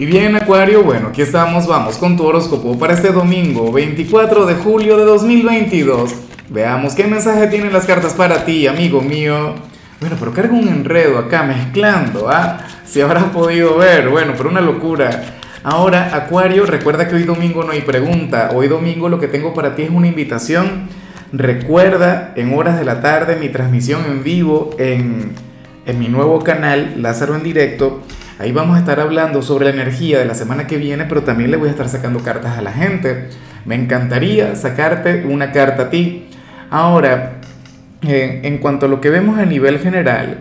Y 0.00 0.06
bien, 0.06 0.34
Acuario, 0.34 0.82
bueno, 0.82 1.08
aquí 1.08 1.20
estamos, 1.20 1.66
vamos 1.66 1.98
con 1.98 2.16
tu 2.16 2.24
horóscopo 2.24 2.78
para 2.78 2.94
este 2.94 3.12
domingo, 3.12 3.70
24 3.70 4.46
de 4.46 4.54
julio 4.54 4.96
de 4.96 5.04
2022. 5.04 6.14
Veamos 6.48 6.94
qué 6.94 7.06
mensaje 7.06 7.48
tienen 7.48 7.70
las 7.70 7.84
cartas 7.84 8.14
para 8.14 8.46
ti, 8.46 8.66
amigo 8.66 9.02
mío. 9.02 9.56
Bueno, 10.00 10.16
pero 10.18 10.32
cargo 10.32 10.56
un 10.56 10.68
enredo 10.68 11.18
acá 11.18 11.42
mezclando, 11.42 12.30
¿ah? 12.30 12.66
Si 12.86 13.02
habrás 13.02 13.24
podido 13.24 13.76
ver, 13.76 14.08
bueno, 14.08 14.32
pero 14.38 14.48
una 14.48 14.62
locura. 14.62 15.34
Ahora, 15.64 16.16
Acuario, 16.16 16.64
recuerda 16.64 17.06
que 17.06 17.16
hoy 17.16 17.24
domingo 17.24 17.62
no 17.62 17.72
hay 17.72 17.82
pregunta. 17.82 18.52
Hoy 18.54 18.68
domingo 18.68 19.10
lo 19.10 19.20
que 19.20 19.28
tengo 19.28 19.52
para 19.52 19.74
ti 19.74 19.82
es 19.82 19.90
una 19.90 20.06
invitación. 20.06 20.88
Recuerda 21.30 22.32
en 22.36 22.54
horas 22.54 22.78
de 22.78 22.86
la 22.86 23.02
tarde 23.02 23.36
mi 23.36 23.50
transmisión 23.50 24.06
en 24.06 24.24
vivo 24.24 24.70
en, 24.78 25.32
en 25.84 25.98
mi 25.98 26.08
nuevo 26.08 26.42
canal, 26.42 26.94
Lázaro 27.02 27.34
en 27.34 27.42
directo 27.42 28.00
Ahí 28.40 28.52
vamos 28.52 28.76
a 28.76 28.78
estar 28.78 28.98
hablando 29.00 29.42
sobre 29.42 29.66
la 29.66 29.72
energía 29.72 30.18
de 30.18 30.24
la 30.24 30.34
semana 30.34 30.66
que 30.66 30.78
viene, 30.78 31.04
pero 31.04 31.24
también 31.24 31.50
le 31.50 31.58
voy 31.58 31.68
a 31.68 31.72
estar 31.72 31.90
sacando 31.90 32.20
cartas 32.20 32.56
a 32.56 32.62
la 32.62 32.72
gente. 32.72 33.28
Me 33.66 33.74
encantaría 33.74 34.56
sacarte 34.56 35.26
una 35.26 35.52
carta 35.52 35.82
a 35.82 35.90
ti. 35.90 36.26
Ahora, 36.70 37.34
eh, 38.00 38.40
en 38.44 38.56
cuanto 38.56 38.86
a 38.86 38.88
lo 38.88 39.02
que 39.02 39.10
vemos 39.10 39.38
a 39.38 39.44
nivel 39.44 39.78
general, 39.78 40.38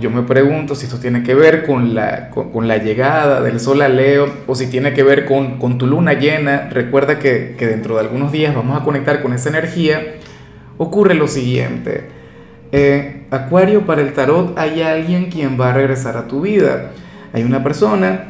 yo 0.00 0.08
me 0.08 0.22
pregunto 0.22 0.74
si 0.74 0.86
esto 0.86 1.00
tiene 1.00 1.22
que 1.22 1.34
ver 1.34 1.66
con 1.66 1.94
la, 1.94 2.30
con, 2.30 2.66
la 2.66 2.78
llegada 2.78 3.42
del 3.42 3.60
sol 3.60 3.82
a 3.82 3.90
Leo 3.90 4.32
o 4.46 4.54
si 4.54 4.68
tiene 4.68 4.94
que 4.94 5.02
ver 5.02 5.26
con, 5.26 5.58
con 5.58 5.76
tu 5.76 5.86
luna 5.86 6.14
llena. 6.14 6.70
Recuerda 6.70 7.18
que, 7.18 7.54
dentro 7.58 7.96
de 7.96 8.00
algunos 8.00 8.32
días 8.32 8.54
vamos 8.54 8.80
a 8.80 8.82
conectar 8.82 9.20
con 9.20 9.34
esa 9.34 9.50
energía. 9.50 10.14
Ocurre 10.78 11.12
lo 11.12 11.28
siguiente. 11.28 12.04
Eh, 12.72 13.26
Acuario, 13.30 13.84
para 13.84 14.00
el 14.00 14.14
tarot 14.14 14.58
hay 14.58 14.80
alguien 14.80 15.26
quien 15.26 15.60
va 15.60 15.68
a 15.68 15.74
regresar 15.74 16.16
a 16.16 16.26
tu 16.26 16.40
vida. 16.40 16.92
Hay 17.32 17.42
una 17.42 17.62
persona 17.62 18.26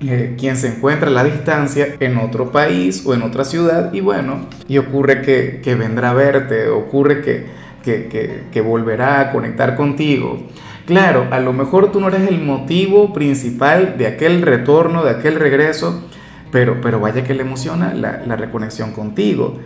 eh, 0.00 0.34
quien 0.38 0.56
se 0.56 0.68
encuentra 0.68 1.08
a 1.08 1.12
la 1.12 1.24
distancia 1.24 1.96
en 2.00 2.18
otro 2.18 2.50
país 2.50 3.04
o 3.06 3.14
en 3.14 3.22
otra 3.22 3.44
ciudad 3.44 3.92
y 3.92 4.00
bueno, 4.00 4.46
y 4.68 4.78
ocurre 4.78 5.22
que, 5.22 5.60
que 5.62 5.74
vendrá 5.76 6.10
a 6.10 6.14
verte, 6.14 6.68
ocurre 6.68 7.22
que, 7.22 7.46
que, 7.82 8.44
que, 8.50 8.60
volverá 8.60 9.20
a 9.20 9.32
conectar 9.32 9.76
contigo. 9.76 10.42
Claro, 10.86 11.28
a 11.30 11.38
lo 11.40 11.52
mejor 11.52 11.92
tú 11.92 12.00
no 12.00 12.08
eres 12.08 12.28
el 12.28 12.40
motivo 12.40 13.12
principal 13.12 13.96
de 13.96 14.06
aquel 14.06 14.42
retorno, 14.42 15.04
de 15.04 15.10
aquel 15.10 15.36
regreso, 15.36 16.02
pero, 16.50 16.80
pero 16.80 17.00
vaya 17.00 17.24
que 17.24 17.34
le 17.34 17.42
emociona 17.42 17.94
la, 17.94 18.22
la 18.26 18.36
reconexión 18.36 18.92
contigo, 18.92 19.58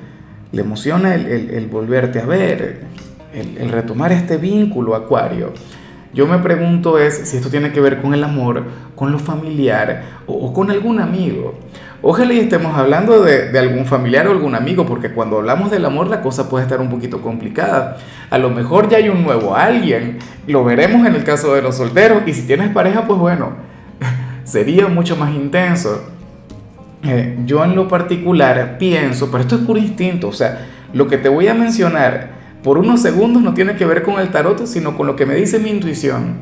le 0.52 0.62
emociona 0.62 1.14
el, 1.14 1.50
el, 1.50 1.66
volverte 1.66 2.20
a 2.20 2.26
ver, 2.26 2.82
el, 3.34 3.58
el 3.58 3.70
retomar 3.70 4.12
este 4.12 4.36
vínculo, 4.36 4.94
Acuario. 4.94 5.52
Yo 6.14 6.26
me 6.26 6.38
pregunto 6.38 6.98
es 6.98 7.28
si 7.28 7.36
esto 7.36 7.50
tiene 7.50 7.70
que 7.70 7.80
ver 7.80 8.00
con 8.00 8.14
el 8.14 8.24
amor, 8.24 8.64
con 8.94 9.12
lo 9.12 9.18
familiar 9.18 10.20
o, 10.26 10.52
con 10.52 10.70
algún 10.70 11.00
amigo. 11.00 11.58
Ojalá 12.00 12.32
y 12.32 12.38
estemos 12.38 12.76
hablando 12.76 13.22
de, 13.22 13.56
algún 13.58 13.84
familiar 13.84 14.26
o 14.26 14.30
algún 14.30 14.54
amigo, 14.54 14.86
porque 14.86 15.10
cuando 15.10 15.38
hablamos 15.38 15.70
del 15.70 15.84
amor 15.84 16.08
la 16.08 16.22
cosa 16.22 16.48
puede 16.48 16.64
estar 16.64 16.80
un 16.80 16.88
poquito 16.88 17.20
complicada. 17.20 17.98
A 18.30 18.38
lo 18.38 18.50
mejor 18.50 18.88
ya 18.88 18.98
hay 18.98 19.08
un 19.08 19.22
nuevo 19.22 19.54
alguien, 19.54 20.18
lo 20.46 20.64
veremos 20.64 21.06
en 21.06 21.14
el 21.14 21.24
caso 21.24 21.54
de 21.54 21.60
los 21.60 21.76
solteros, 21.76 22.22
y 22.26 22.32
si 22.32 22.46
tienes 22.46 22.70
pareja, 22.70 23.04
pues 23.06 23.18
bueno, 23.18 23.52
sería 24.44 24.86
mucho 24.86 25.16
más 25.16 25.34
intenso. 25.34 26.04
Eh, 27.02 27.38
yo 27.44 27.64
en 27.64 27.76
lo 27.76 27.86
particular 27.86 28.78
pienso, 28.78 29.30
pero 29.30 29.42
esto 29.42 29.56
es 29.56 29.62
puro 29.62 29.78
instinto, 29.78 30.28
o 30.28 30.32
sea, 30.32 30.66
lo 30.92 31.06
que 31.06 31.18
te 31.18 31.28
voy 31.28 31.48
a 31.48 31.54
mencionar 31.54 32.37
por 32.62 32.78
unos 32.78 33.02
segundos 33.02 33.42
no 33.42 33.54
tiene 33.54 33.76
que 33.76 33.86
ver 33.86 34.02
con 34.02 34.20
el 34.20 34.30
tarot, 34.30 34.66
sino 34.66 34.96
con 34.96 35.06
lo 35.06 35.16
que 35.16 35.26
me 35.26 35.34
dice 35.34 35.58
mi 35.58 35.70
intuición. 35.70 36.38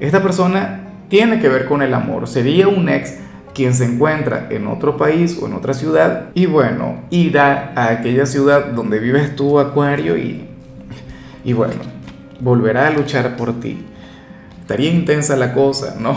Esta 0.00 0.22
persona 0.22 0.80
tiene 1.08 1.40
que 1.40 1.48
ver 1.48 1.66
con 1.66 1.82
el 1.82 1.94
amor. 1.94 2.28
Sería 2.28 2.68
un 2.68 2.88
ex 2.88 3.16
quien 3.54 3.74
se 3.74 3.84
encuentra 3.84 4.46
en 4.50 4.68
otro 4.68 4.96
país 4.96 5.36
o 5.42 5.46
en 5.46 5.54
otra 5.54 5.74
ciudad 5.74 6.26
y 6.34 6.46
bueno, 6.46 7.02
irá 7.10 7.72
a 7.74 7.90
aquella 7.90 8.24
ciudad 8.24 8.66
donde 8.66 9.00
vives 9.00 9.34
tú, 9.34 9.58
Acuario, 9.58 10.16
y, 10.16 10.46
y 11.44 11.52
bueno, 11.54 11.80
volverá 12.40 12.86
a 12.86 12.90
luchar 12.90 13.36
por 13.36 13.58
ti. 13.58 13.84
Estaría 14.60 14.90
intensa 14.90 15.36
la 15.36 15.54
cosa, 15.54 15.96
¿no? 15.98 16.16